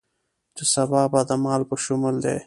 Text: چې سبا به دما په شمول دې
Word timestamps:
چې 0.55 0.63
سبا 0.73 1.01
به 1.11 1.21
دما 1.29 1.53
په 1.69 1.75
شمول 1.83 2.15
دې 2.23 2.35